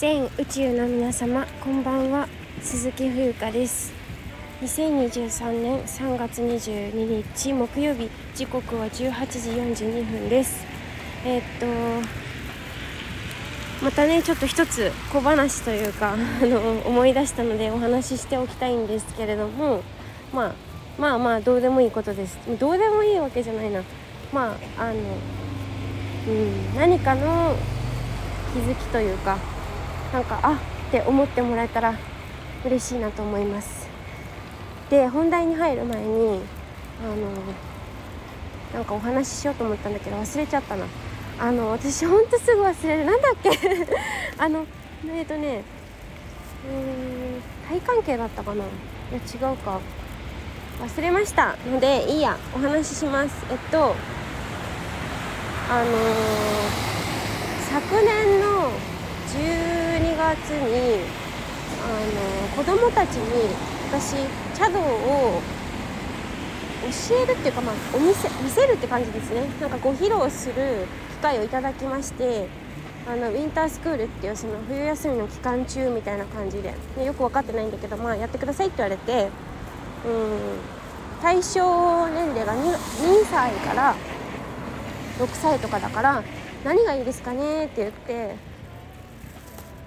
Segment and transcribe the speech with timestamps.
[0.00, 2.26] 全宇宙の皆様こんばんは。
[2.62, 3.92] 鈴木冬香です。
[4.62, 9.50] 2023年3月22日木曜日時刻は18時
[9.84, 10.64] 42分です。
[11.26, 11.66] えー、っと
[13.84, 19.82] またねちょっと一つ小話というか あの思い出したのでお話ししておきたいんですけれども、
[20.32, 20.52] まあ、
[20.98, 22.38] まあまあどうでもいいことです。
[22.58, 23.82] どうでもいいわけじゃないな。
[24.32, 24.94] まああの、
[26.26, 27.54] うん、何かの
[28.54, 29.36] 気づきというか
[30.12, 31.94] なんかあって思ってもらえたら
[32.64, 33.88] 嬉しいなと思います。
[34.90, 36.40] で本題に入る前に
[37.02, 37.14] あの
[38.74, 40.84] なんかお話ししようと思ったんだけど忘れちゃったな。
[41.38, 43.04] あの私ほんとすぐ忘れる。
[43.06, 43.50] なんだっけ？
[44.36, 44.66] あの
[45.06, 45.62] えっ、ー、とね
[46.68, 48.64] うん体関係だったかな？
[48.64, 48.66] い
[49.12, 49.78] や違うか。
[50.82, 51.56] 忘れました。
[51.70, 52.36] のでいいや。
[52.54, 53.34] お話しします。
[53.50, 53.94] えっと
[55.70, 55.92] あのー、
[57.70, 58.70] 昨年の
[59.28, 61.00] 12月に
[61.82, 63.54] あの子供たちに
[63.90, 64.14] 私
[64.56, 65.40] 茶道を
[67.08, 69.42] 教えるっていうか、まあ、お見せ見せるって感じですね。
[69.60, 72.48] なんかご披露する機会をいただきまして
[73.06, 76.74] あのウィンタースクールっていうその冬休みの期間中みたいな感じで。
[76.96, 79.28] でよく分かってないんだけど、まあ、やってくださいって言われて
[80.06, 80.80] うん
[81.20, 83.94] 対象年齢が 2, 2歳から
[85.18, 86.22] 6歳とかだから
[86.64, 88.49] 何がいいですかねって言って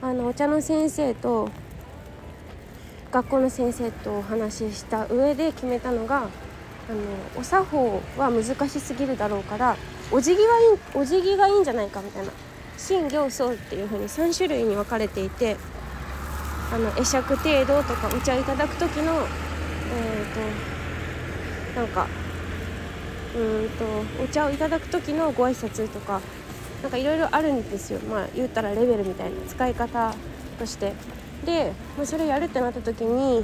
[0.04, 1.50] あのお茶の先生と
[3.10, 6.30] 学校の先生とお話しした上で決めたのがあの
[7.38, 9.78] お作法は難しすぎるだろうから
[10.12, 12.34] お辞儀はいいお辞儀がいいんじゃないかみたいな
[12.78, 15.56] 真行僧っていう風に3種類に分かれていて
[16.74, 22.08] あの会釈程度とかお茶をいただく時のえっ、ー、となんか
[23.38, 23.86] うんと
[24.22, 26.20] お茶をいただく時のご挨拶とか
[26.84, 28.00] なんかいろいろあるんですよ。
[28.02, 30.14] まあ言ったらレベルみたいな使い方
[30.60, 30.94] として。
[31.46, 33.44] で、まあ、それやるってなった時に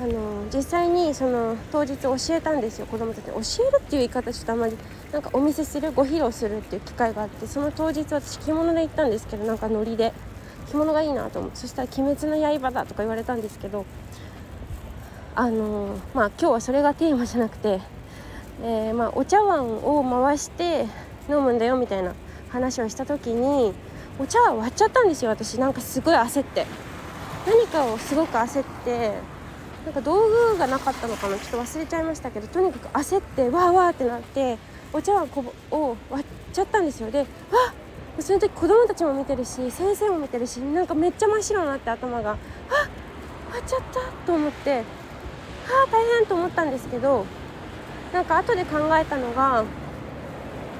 [0.00, 2.86] あの実際にその当日教えたんですよ。
[2.86, 3.32] 子供たちに。
[3.32, 4.76] 教えるっていう言い方ちょっとあまり
[5.12, 10.12] なんかお見せするご披露するっていう機会があってその当日私着物で行ったんですけどなんかノリで。
[10.70, 11.56] 着物がいいなと思って。
[11.56, 13.84] そしたら「鬼滅の刃だ」とか言われたんですけど
[15.34, 17.80] あのまあ今日はそれがテーマじゃなくて、
[18.62, 20.86] えー、まあ、お茶碗を回して
[21.30, 22.12] 飲むんだよみたいな
[22.50, 23.72] 話をした時に
[24.18, 25.58] お茶は割っちゃったんですよ私。
[25.58, 26.66] なんかすごい焦って。
[27.46, 29.12] 何かをすごく焦って
[29.86, 31.38] なんか道具がなかったのかな。
[31.38, 34.58] ちょっと忘れちゃいましたけどとにかく焦ってわーわーってなって
[34.92, 35.28] お茶碗
[35.70, 37.10] を割っちゃったんですよ。
[37.10, 37.26] でわっ！
[38.20, 42.36] その時子供たちも見てるし先生も見てるしなんかめっちゃ真っ白になって頭があ
[43.50, 47.24] 割っちゃったと思ってああ大変と思ったんですけど
[48.12, 49.64] なんか後で考えたのが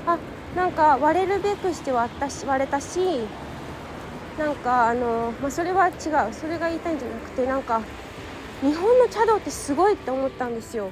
[0.06, 0.18] あ
[0.54, 2.98] なんか割れるべくして割ったし割れたし
[4.38, 5.94] なんかあの、まあ、それは違う。
[6.32, 7.82] それが言いたいんじゃなくてなんか
[8.62, 10.88] 日本の茶道ってすごいって思ったんですよ。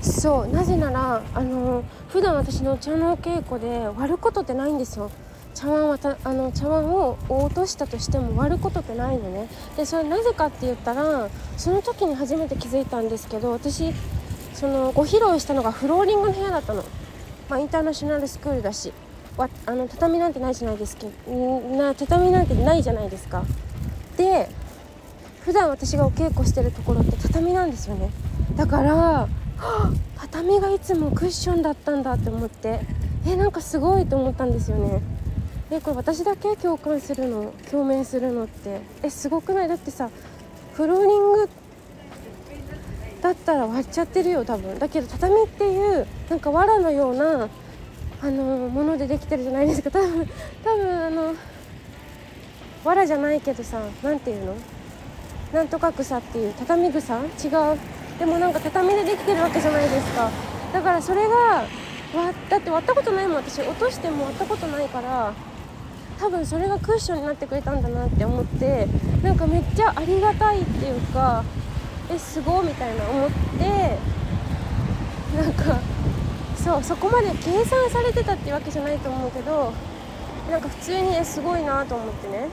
[0.00, 5.10] そうなぜならあの普段私の茶の稽古で割ることってないんですよ。
[5.54, 9.48] 茶碗はたあの茶碗を落としたとしても割ることってないのね。
[9.76, 13.92] でそれなぜかって言ったらその時に初めて気づいたんですけど私
[14.54, 16.82] そのご披露したのがフローリングの部屋だったの。
[17.52, 18.94] まあ、インターナショナルスクールだし
[19.36, 21.06] わあの畳なんてないじゃないですか
[21.76, 23.44] な畳なんてないじゃないですか。
[24.16, 24.48] で
[25.44, 28.08] 普段私がお稽古してるところって畳なんですよね。
[28.56, 29.28] だから
[30.16, 32.80] 畳がいつもクッションだったんだって思って
[33.26, 35.02] えなんかすごいと思ったんですよね。
[35.70, 37.52] えこれ私だけ共感するの？
[37.70, 38.80] 共鳴するのって？
[39.02, 39.68] えすごくない？
[39.68, 40.08] だってさ
[40.72, 41.48] フローリング
[43.22, 44.78] だったら割っちゃってるよ多分。
[44.78, 47.48] だけど畳っていうなんか藁のような
[48.20, 49.90] あのものでできてるじゃないですか。
[49.90, 50.28] 多分
[50.64, 51.34] 多分あの
[52.84, 54.56] 藁じゃないけどさ何ていうの？
[55.52, 57.14] なんとか草っていう畳草？
[57.14, 57.18] 違
[57.74, 57.78] う。
[58.18, 60.30] でもなんか畳でできてるわけじゃないですか。
[60.72, 61.64] だからそれが
[62.14, 63.36] 割だって割ったことないもん。
[63.36, 65.32] 私落としても割ったことないから
[66.18, 68.88] 多分それがクッションになってくれたんだなって思って
[69.22, 71.44] なんかめっちゃありがたいっていうか
[72.14, 73.98] えすごいみたいな思って
[75.36, 75.80] なんか
[76.56, 79.72] そうそこまで計算されてたってわけじゃないと思うけど
[80.50, 82.48] なんか普通にえすごいなと思ってね。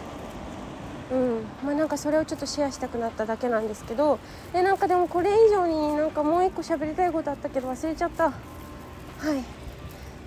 [1.11, 1.41] うん。
[1.65, 4.19] まあなんかそれをちょっとシェアしたくなっただけなんですけど
[4.53, 8.25] でなんかでもこれ以上になんかもう一個喋りたいことあったけど忘れちゃった。
[8.25, 9.43] はい。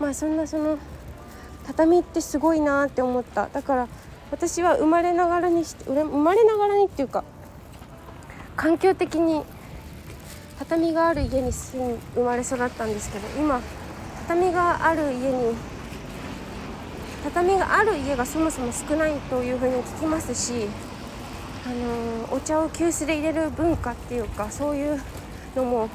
[0.00, 0.78] まあそんなその
[1.66, 3.48] 畳ってすごいなって思った。
[3.48, 3.88] だから
[4.30, 7.22] 私は生まれながらにして生まれながらにっていうか
[8.62, 9.42] 環境的に
[10.56, 13.60] 畳がある家に生まれ育ったんですけど今
[14.28, 15.56] 畳がある家に
[17.24, 20.68] 畳がある家がそもそも少ないというふうに聞きますし、
[21.66, 25.02] あのー、お茶を急須で入れる文化っていうかそういう
[25.56, 25.88] のも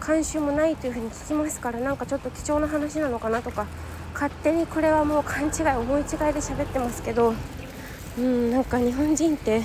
[0.00, 3.66] 慣習もないというふうに聞きますからなんかちょっと貴重な話なのかなとか
[4.14, 7.34] 勝手にこれはもう勘違い思い違いで喋ってますけど
[8.16, 9.60] うんなんか日本人って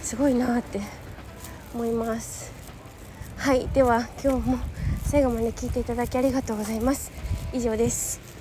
[0.00, 1.01] すごいなって
[1.74, 2.52] 思います。
[3.36, 4.58] はいでは今日も
[5.04, 7.10] 最後まで聞いていただきありがとうございます。
[7.52, 8.31] 以上です。